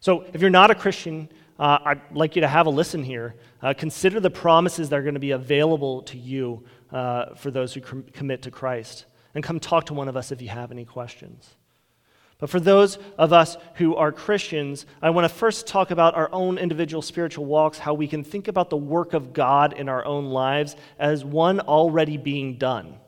[0.00, 3.34] So if you're not a Christian, uh, I'd like you to have a listen here.
[3.62, 7.72] Uh, consider the promises that are going to be available to you uh, for those
[7.72, 9.06] who com- commit to Christ.
[9.34, 11.56] And come talk to one of us if you have any questions.
[12.38, 16.28] But for those of us who are Christians, I want to first talk about our
[16.32, 20.04] own individual spiritual walks, how we can think about the work of God in our
[20.04, 22.98] own lives as one already being done.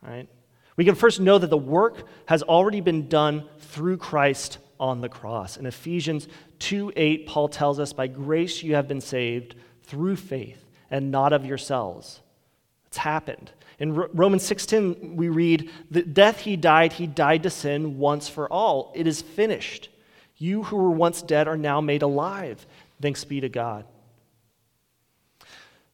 [0.00, 0.28] Right?
[0.76, 5.08] We can first know that the work has already been done through Christ on the
[5.08, 5.56] cross.
[5.56, 6.28] In Ephesians
[6.60, 11.32] 2 8, Paul tells us, By grace you have been saved through faith, and not
[11.32, 12.20] of yourselves.
[12.86, 13.52] It's happened.
[13.78, 18.52] In Romans 6:10 we read, "The death he died, he died to sin once for
[18.52, 18.92] all.
[18.94, 19.88] It is finished.
[20.36, 22.66] You who were once dead are now made alive.
[23.00, 23.84] Thanks be to God."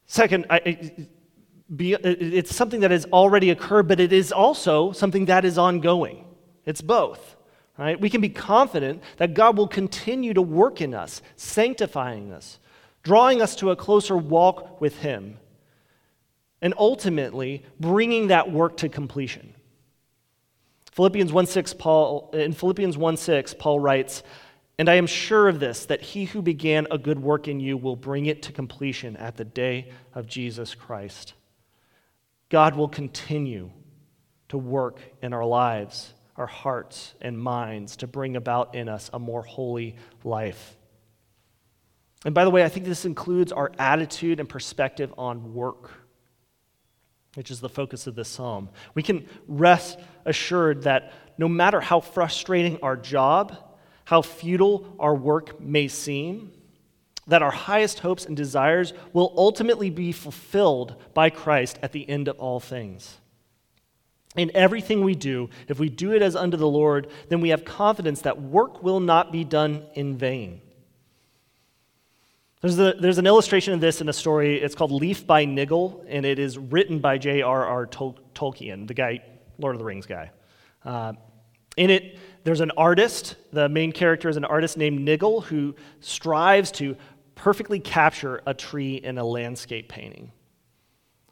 [0.07, 0.93] Second, I,
[1.75, 6.25] be, it's something that has already occurred, but it is also something that is ongoing.
[6.65, 7.34] It's both.
[7.77, 8.01] Right?
[8.01, 12.61] We can be confident that God will continue to work in us, sanctifying us,
[13.03, 15.39] drawing us to a closer walk with Him
[16.63, 19.55] and ultimately bringing that work to completion.
[20.93, 24.23] Philippians 1:6 Paul in Philippians 1:6 Paul writes,
[24.79, 27.77] "And I am sure of this that he who began a good work in you
[27.77, 31.35] will bring it to completion at the day of Jesus Christ."
[32.49, 33.71] God will continue
[34.49, 39.19] to work in our lives, our hearts and minds to bring about in us a
[39.19, 40.77] more holy life.
[42.25, 45.91] And by the way, I think this includes our attitude and perspective on work
[47.35, 48.69] which is the focus of this psalm.
[48.95, 53.57] We can rest assured that no matter how frustrating our job,
[54.05, 56.53] how futile our work may seem,
[57.27, 62.29] that our highest hopes and desires will ultimately be fulfilled by Christ at the end
[62.29, 63.19] of all things.
[64.37, 67.65] In everything we do, if we do it as unto the Lord, then we have
[67.65, 70.61] confidence that work will not be done in vain.
[72.61, 74.61] There's, a, there's an illustration of this in a story.
[74.61, 77.87] It's called Leaf by Niggle, and it is written by J.R.R.
[77.87, 79.23] Tol- Tolkien, the guy,
[79.59, 80.31] Lord of the Rings guy.
[80.85, 81.13] Uh,
[81.77, 83.37] in it, there's an artist.
[83.53, 86.97] The main character is an artist named Niggle who strives to
[87.35, 90.33] perfectly capture a tree in a landscape painting.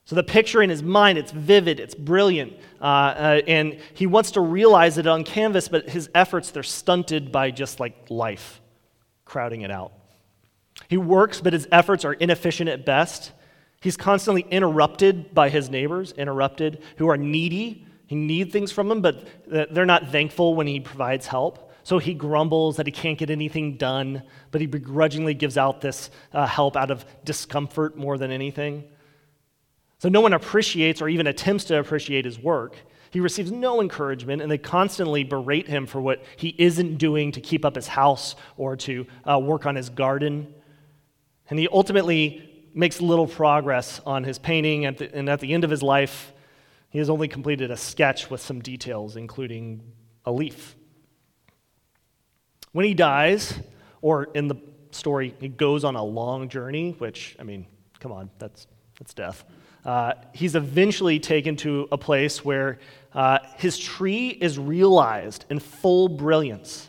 [0.05, 4.33] So the picture in his mind, it's vivid, it's brilliant, uh, uh, and he wants
[4.33, 8.61] to realize it on canvas, but his efforts, they're stunted by just like life
[9.25, 9.93] crowding it out.
[10.88, 13.33] He works, but his efforts are inefficient at best.
[13.81, 17.87] He's constantly interrupted by his neighbors, interrupted, who are needy.
[18.07, 21.73] He needs things from them, but they're not thankful when he provides help.
[21.85, 26.11] So he grumbles that he can't get anything done, but he begrudgingly gives out this
[26.33, 28.85] uh, help out of discomfort more than anything.
[30.03, 32.75] So no one appreciates or even attempts to appreciate his work.
[33.12, 37.41] He receives no encouragement, and they constantly berate him for what he isn't doing to
[37.41, 40.53] keep up his house or to uh, work on his garden.
[41.49, 45.85] And he ultimately makes little progress on his painting, and at the end of his
[45.85, 46.33] life,
[46.91, 49.85] he has only completed a sketch with some details, including
[50.25, 50.74] a leaf.
[52.72, 53.55] When he dies,
[54.01, 54.57] or in the
[54.91, 57.66] story, he goes on a long journey, which, I mean,
[58.01, 58.66] come on, that's,
[58.99, 59.45] that's death.
[59.85, 62.78] Uh, he's eventually taken to a place where
[63.14, 66.89] uh, his tree is realized in full brilliance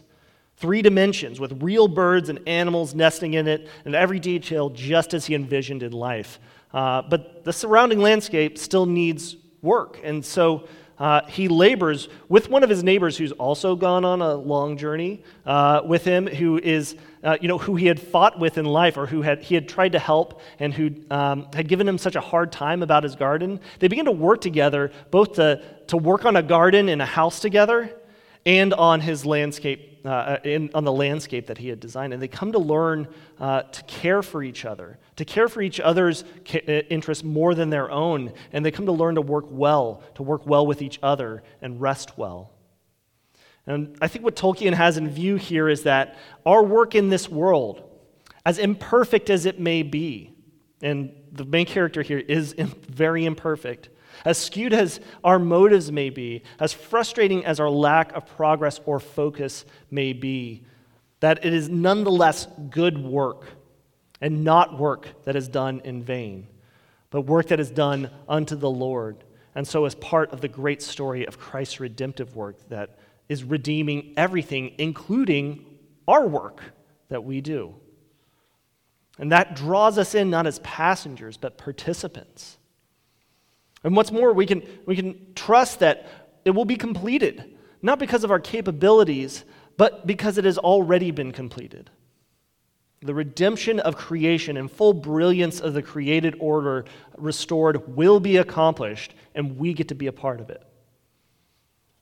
[0.64, 5.26] three dimensions with real birds and animals nesting in it, and every detail just as
[5.26, 6.40] he envisioned in life.
[6.74, 10.66] Uh, but the surrounding landscape still needs work, and so
[11.00, 15.22] uh, he labors with one of his neighbors who's also gone on a long journey
[15.46, 18.98] uh, with him, who is uh, you know, who he had fought with in life
[18.98, 22.16] or who had, he had tried to help and who um, had given him such
[22.16, 26.26] a hard time about his garden, they began to work together, both to, to work
[26.26, 27.90] on a garden and a house together
[28.46, 32.12] and on his landscape, uh, in, on the landscape that he had designed.
[32.12, 33.08] And they come to learn
[33.40, 37.56] uh, to care for each other, to care for each other's ca- uh, interests more
[37.56, 38.34] than their own.
[38.52, 41.80] And they come to learn to work well, to work well with each other and
[41.80, 42.53] rest well.
[43.66, 47.30] And I think what Tolkien has in view here is that our work in this
[47.30, 47.90] world,
[48.46, 50.34] as imperfect as it may be,
[50.82, 53.90] and the main character here is very imperfect,
[54.26, 59.00] as skewed as our motives may be, as frustrating as our lack of progress or
[59.00, 60.64] focus may be,
[61.22, 63.46] that it is nonetheless good work
[64.20, 66.48] and not work that is done in vain,
[67.10, 69.24] but work that is done unto the Lord.
[69.56, 72.98] And so, as part of the great story of Christ's redemptive work that
[73.34, 75.66] is redeeming everything, including
[76.08, 76.62] our work
[77.10, 77.76] that we do.
[79.18, 82.58] And that draws us in not as passengers, but participants.
[83.84, 86.08] And what's more, we can, we can trust that
[86.46, 89.44] it will be completed, not because of our capabilities,
[89.78, 91.90] but because it has already been completed.
[93.02, 96.86] The redemption of creation and full brilliance of the created order
[97.18, 100.64] restored will be accomplished, and we get to be a part of it.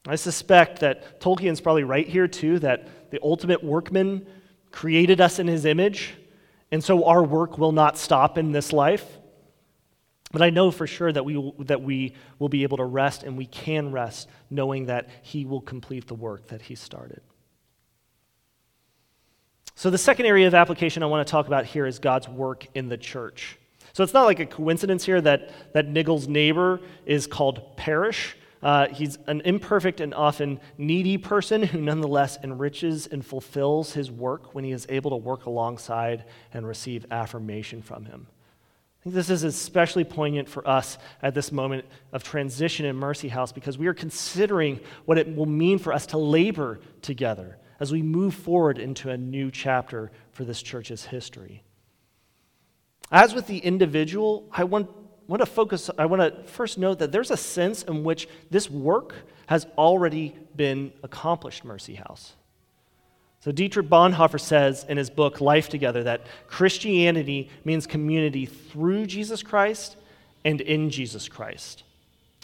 [0.07, 4.25] I suspect that Tolkien's probably right here, too, that the ultimate workman
[4.71, 6.15] created us in his image,
[6.71, 9.05] and so our work will not stop in this life.
[10.31, 13.23] But I know for sure that we, will, that we will be able to rest,
[13.23, 17.21] and we can rest knowing that he will complete the work that he started.
[19.75, 22.67] So, the second area of application I want to talk about here is God's work
[22.75, 23.57] in the church.
[23.93, 28.35] So, it's not like a coincidence here that, that Niggle's neighbor is called Parish.
[28.61, 34.53] Uh, he's an imperfect and often needy person who nonetheless enriches and fulfills his work
[34.53, 38.27] when he is able to work alongside and receive affirmation from him.
[39.01, 43.29] I think this is especially poignant for us at this moment of transition in Mercy
[43.29, 47.91] House because we are considering what it will mean for us to labor together as
[47.91, 51.63] we move forward into a new chapter for this church's history.
[53.11, 54.87] As with the individual, I want
[55.31, 58.69] want to focus, I want to first note that there's a sense in which this
[58.69, 59.15] work
[59.47, 62.33] has already been accomplished, Mercy House.
[63.39, 69.41] So, Dietrich Bonhoeffer says in his book, Life Together, that Christianity means community through Jesus
[69.41, 69.95] Christ
[70.43, 71.83] and in Jesus Christ.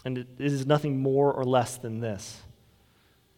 [0.06, 2.40] And it is nothing more or less than this.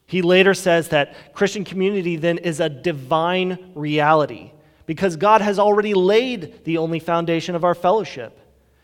[0.07, 4.53] He later says that Christian community then is a divine reality
[4.87, 8.40] because God has already laid the only foundation of our fellowship.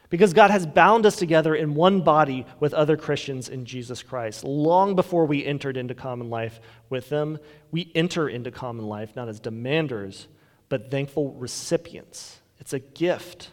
[0.09, 4.45] Because God has bound us together in one body with other Christians in Jesus Christ.
[4.45, 7.39] Long before we entered into common life with them,
[7.73, 10.27] we enter into common life not as demanders,
[10.69, 12.41] but thankful recipients.
[12.59, 13.51] It's a gift,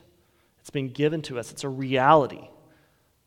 [0.60, 2.48] it's been given to us, it's a reality,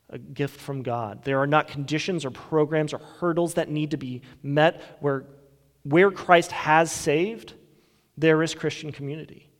[0.08, 1.24] a gift from God.
[1.24, 5.24] There are not conditions or programs or hurdles that need to be met where,
[5.82, 7.54] where Christ has saved,
[8.16, 9.50] there is Christian community.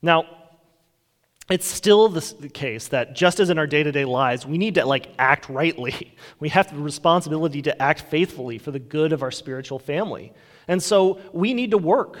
[0.00, 0.41] Now,
[1.50, 5.08] it's still the case that just as in our day-to-day lives we need to like
[5.18, 6.14] act rightly.
[6.38, 10.32] We have the responsibility to act faithfully for the good of our spiritual family.
[10.66, 12.18] And so we need to work.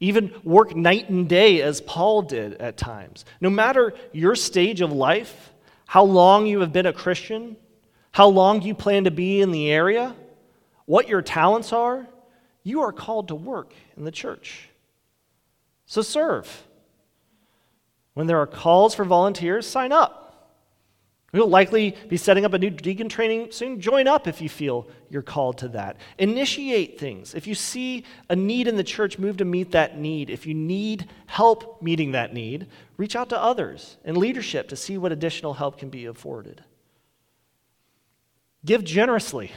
[0.00, 3.24] Even work night and day as paul did at times.
[3.40, 5.52] No matter your stage of life
[5.86, 7.56] how long you have been a christian
[8.12, 10.14] how long you plan to be in the area
[10.86, 12.06] what your talents are
[12.66, 14.68] you are called to work in the church.
[15.86, 16.65] So serve
[18.16, 20.22] when there are calls for volunteers, sign up.
[21.34, 23.78] We'll likely be setting up a new deacon training soon.
[23.78, 25.98] Join up if you feel you're called to that.
[26.16, 27.34] Initiate things.
[27.34, 30.30] If you see a need in the church, move to meet that need.
[30.30, 34.96] If you need help meeting that need, reach out to others and leadership to see
[34.96, 36.64] what additional help can be afforded.
[38.64, 39.52] Give generously.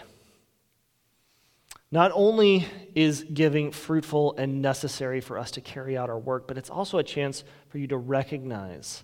[1.92, 6.58] Not only is giving fruitful and necessary for us to carry out our work, but
[6.58, 9.04] it's also a chance for you to recognize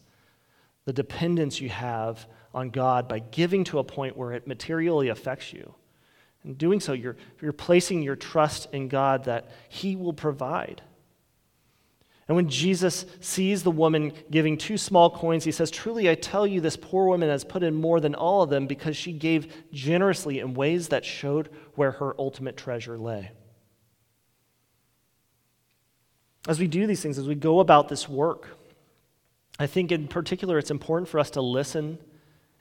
[0.86, 5.52] the dependence you have on God by giving to a point where it materially affects
[5.52, 5.74] you.
[6.44, 10.84] In doing so, you're, you're placing your trust in God that He will provide.
[12.28, 16.48] And when Jesus sees the woman giving two small coins, he says, Truly, I tell
[16.48, 19.54] you, this poor woman has put in more than all of them because she gave
[19.72, 23.32] generously in ways that showed where her ultimate treasure lay.
[26.48, 28.48] As we do these things, as we go about this work,
[29.60, 32.00] I think in particular it's important for us to listen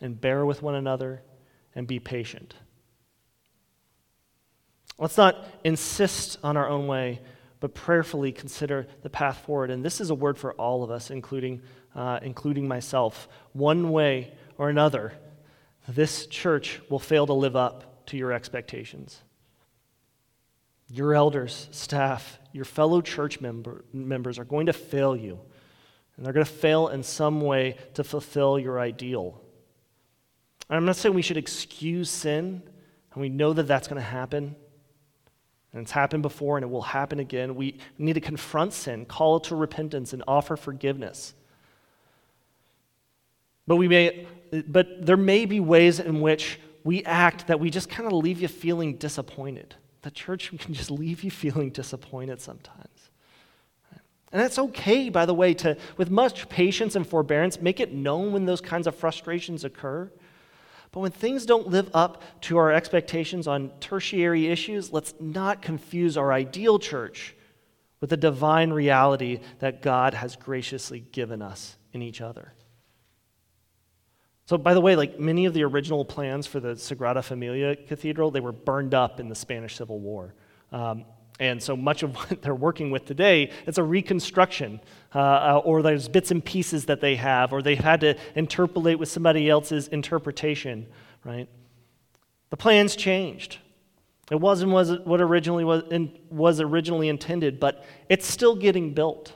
[0.01, 1.23] and bear with one another
[1.75, 2.55] and be patient.
[4.99, 7.21] Let's not insist on our own way
[7.65, 9.71] but prayerfully consider the path forward.
[9.71, 11.62] And this is a word for all of us, including,
[11.95, 13.27] uh, including myself.
[13.55, 15.15] One way or another,
[15.89, 19.19] this church will fail to live up to your expectations.
[20.91, 25.41] Your elders, staff, your fellow church member, members are going to fail you.
[26.19, 29.41] And they're going to fail in some way to fulfill your ideal.
[30.69, 32.62] And I'm not saying we should excuse sin,
[33.15, 34.55] and we know that that's going to happen.
[35.75, 37.57] And it's happened before, and it will happen again.
[37.57, 41.35] We need to confront sin, call it to repentance, and offer forgiveness.
[43.66, 44.27] But, we may,
[44.68, 48.41] but there may be ways in which we act that we just kind of leave
[48.41, 49.75] you feeling disappointed.
[50.03, 53.11] The church can just leave you feeling disappointed sometimes.
[54.31, 58.33] And that's okay, by the way, to, with much patience and forbearance, make it known
[58.33, 60.11] when those kinds of frustrations occur.
[60.95, 66.16] But when things don't live up to our expectations on tertiary issues, let's not confuse
[66.16, 67.34] our ideal church
[68.01, 72.53] with the divine reality that God has graciously given us in each other.
[74.47, 78.30] So, by the way, like many of the original plans for the Sagrada Familia Cathedral,
[78.30, 80.32] they were burned up in the Spanish Civil War.
[80.70, 81.07] Um,
[81.41, 84.80] and so much of what they're working with today, it's a reconstruction,
[85.14, 88.99] uh, uh, or there's bits and pieces that they have, or they've had to interpolate
[88.99, 90.87] with somebody else's interpretation,
[91.24, 91.49] right?
[92.51, 93.59] The plans changed.
[94.30, 99.32] It wasn't was what originally was, in, was originally intended, but it's still getting built,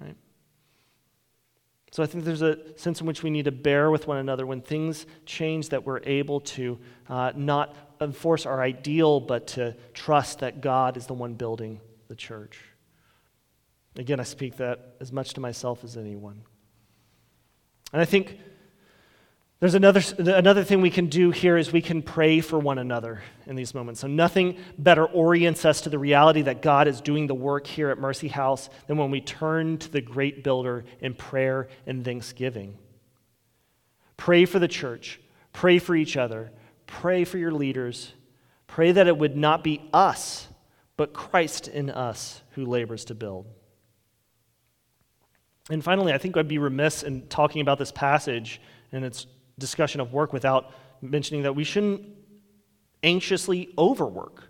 [0.00, 0.16] right?
[1.90, 4.46] So I think there's a sense in which we need to bear with one another
[4.46, 6.78] when things change that we're able to
[7.10, 12.14] uh, not enforce our ideal, but to trust that God is the one building the
[12.14, 12.58] church.
[13.96, 16.42] Again, I speak that as much to myself as anyone.
[17.92, 18.38] And I think
[19.60, 23.22] there's another, another thing we can do here is we can pray for one another
[23.46, 24.00] in these moments.
[24.00, 27.90] So nothing better orients us to the reality that God is doing the work here
[27.90, 32.76] at Mercy House than when we turn to the great builder in prayer and thanksgiving.
[34.16, 35.20] Pray for the church,
[35.52, 36.50] pray for each other,
[37.00, 38.12] Pray for your leaders.
[38.66, 40.46] Pray that it would not be us,
[40.98, 43.46] but Christ in us who labors to build.
[45.70, 48.60] And finally, I think I'd be remiss in talking about this passage
[48.92, 49.26] and its
[49.58, 50.70] discussion of work without
[51.00, 52.02] mentioning that we shouldn't
[53.02, 54.44] anxiously overwork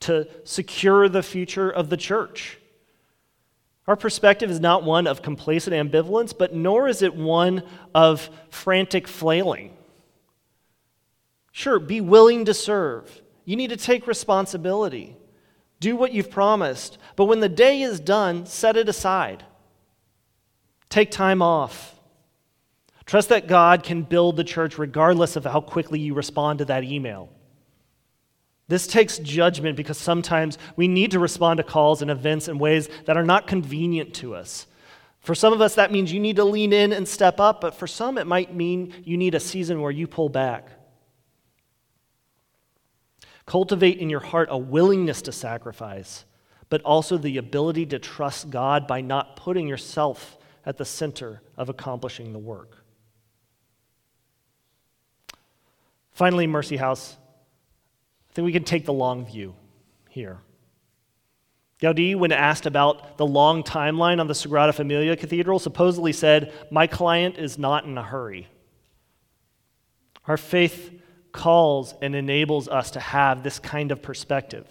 [0.00, 2.58] to secure the future of the church.
[3.86, 7.62] Our perspective is not one of complacent ambivalence, but nor is it one
[7.94, 9.74] of frantic flailing.
[11.56, 13.22] Sure, be willing to serve.
[13.44, 15.16] You need to take responsibility.
[15.78, 16.98] Do what you've promised.
[17.14, 19.44] But when the day is done, set it aside.
[20.88, 21.94] Take time off.
[23.06, 26.82] Trust that God can build the church regardless of how quickly you respond to that
[26.82, 27.28] email.
[28.66, 32.88] This takes judgment because sometimes we need to respond to calls and events in ways
[33.04, 34.66] that are not convenient to us.
[35.20, 37.76] For some of us, that means you need to lean in and step up, but
[37.76, 40.68] for some, it might mean you need a season where you pull back.
[43.46, 46.24] Cultivate in your heart a willingness to sacrifice,
[46.68, 51.68] but also the ability to trust God by not putting yourself at the center of
[51.68, 52.84] accomplishing the work.
[56.12, 57.16] Finally, Mercy House,
[58.30, 59.54] I think we can take the long view
[60.08, 60.38] here.
[61.80, 66.86] Gaudi, when asked about the long timeline on the Sagrada Familia Cathedral, supposedly said, My
[66.86, 68.48] client is not in a hurry.
[70.26, 70.92] Our faith
[71.34, 74.66] calls and enables us to have this kind of perspective.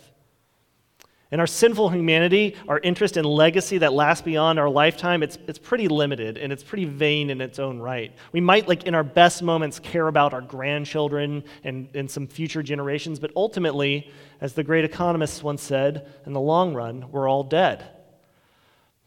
[1.30, 5.60] In our sinful humanity, our interest in legacy that lasts beyond our lifetime, it's, it's
[5.60, 8.16] pretty limited and it's pretty vain in its own right.
[8.32, 12.64] We might, like in our best moments, care about our grandchildren and, and some future
[12.64, 14.10] generations, but ultimately,
[14.40, 17.84] as the great economists once said, in the long run, we're all dead.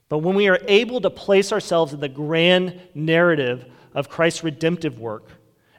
[0.09, 4.99] But when we are able to place ourselves in the grand narrative of Christ's redemptive
[4.99, 5.31] work,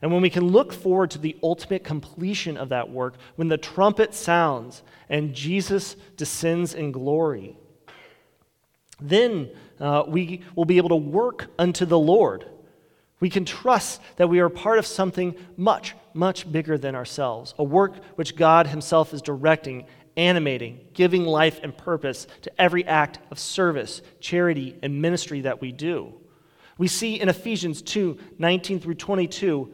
[0.01, 3.57] and when we can look forward to the ultimate completion of that work, when the
[3.57, 7.57] trumpet sounds and Jesus descends in glory,
[8.99, 12.45] then uh, we will be able to work unto the Lord.
[13.19, 17.63] We can trust that we are part of something much, much bigger than ourselves, a
[17.63, 23.39] work which God Himself is directing, animating, giving life and purpose to every act of
[23.39, 26.13] service, charity, and ministry that we do.
[26.77, 29.73] We see in Ephesians 2 19 through 22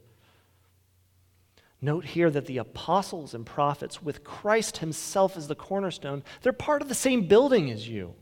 [1.81, 6.81] Note here that the apostles and prophets, with Christ himself as the cornerstone, they're part
[6.81, 8.13] of the same building as you.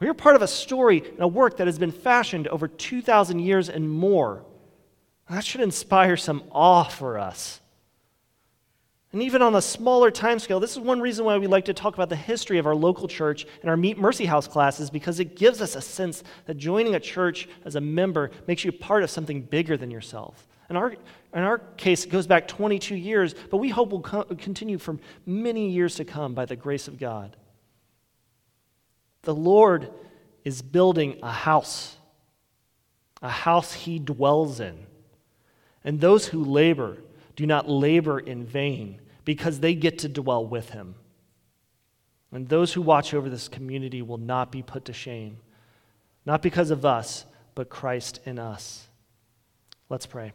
[0.00, 3.68] We're part of a story and a work that has been fashioned over 2,000 years
[3.68, 4.44] and more
[5.28, 7.60] that should inspire some awe for us.
[9.12, 11.74] And even on a smaller time scale, this is one reason why we like to
[11.74, 15.18] talk about the history of our local church and our Meet Mercy House classes because
[15.18, 19.02] it gives us a sense that joining a church as a member makes you part
[19.02, 20.46] of something bigger than yourself.
[20.68, 20.94] In our,
[21.34, 24.96] in our case, it goes back 22 years, but we hope will co- continue for
[25.26, 27.36] many years to come by the grace of God.
[29.22, 29.90] The Lord
[30.44, 31.96] is building a house,
[33.20, 34.86] a house He dwells in.
[35.84, 36.98] And those who labor
[37.36, 40.94] do not labor in vain because they get to dwell with him.
[42.32, 45.38] And those who watch over this community will not be put to shame,
[46.26, 48.88] not because of us, but Christ in us.
[49.88, 50.32] Let's pray.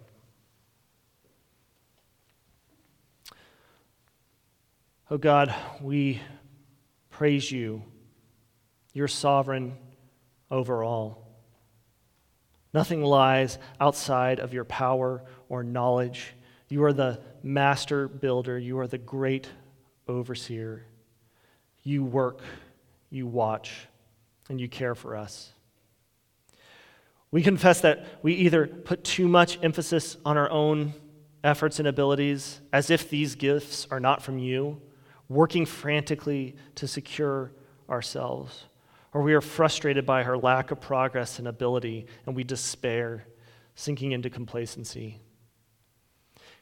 [5.13, 6.19] Oh God, we
[7.11, 7.83] praise you.
[8.93, 9.77] You're sovereign
[10.49, 11.37] over all.
[12.73, 16.33] Nothing lies outside of your power or knowledge.
[16.67, 19.47] You are the master builder, you are the great
[20.07, 20.83] overseer.
[21.83, 22.41] You work,
[23.11, 23.87] you watch,
[24.49, 25.53] and you care for us.
[27.29, 30.95] We confess that we either put too much emphasis on our own
[31.43, 34.81] efforts and abilities, as if these gifts are not from you,
[35.29, 37.51] working frantically to secure
[37.89, 38.65] ourselves
[39.13, 43.25] or we are frustrated by her lack of progress and ability, and we despair,
[43.75, 45.19] sinking into complacency.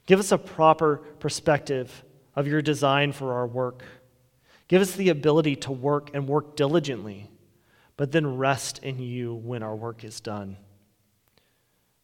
[0.04, 2.04] Give us a proper perspective
[2.36, 3.84] of your design for our work.
[4.68, 7.30] Give us the ability to work and work diligently,
[7.96, 10.56] but then rest in you when our work is done.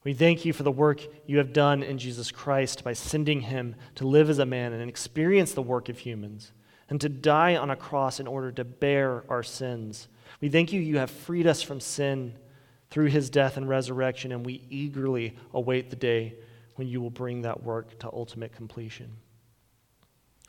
[0.09, 3.77] We thank you for the work you have done in Jesus Christ by sending him
[3.97, 6.53] to live as a man and experience the work of humans,
[6.89, 10.09] and to die on a cross in order to bear our sins
[10.41, 12.35] we thank you, you have freed us from sin
[12.91, 16.35] through his death and resurrection, and we eagerly await the day
[16.77, 19.17] when you will bring that work to ultimate completion.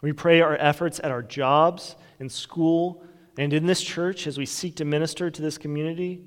[0.01, 3.03] We pray our efforts at our jobs, in school,
[3.37, 6.23] and in this church as we seek to minister to this community,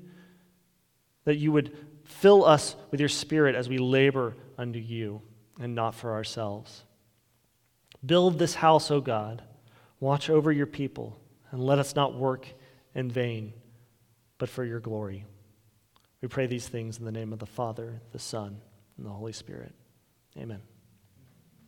[1.25, 1.75] that you would
[2.13, 5.21] fill us with your spirit as we labor unto you
[5.59, 6.83] and not for ourselves.
[8.05, 9.43] Build this house, O God.
[9.99, 11.17] Watch over your people,
[11.51, 12.47] and let us not work
[12.93, 13.53] in vain,
[14.37, 15.25] but for your glory.
[16.21, 18.59] We pray these things in the name of the Father, the Son,
[18.97, 19.73] and the Holy Spirit.
[20.37, 20.61] Amen.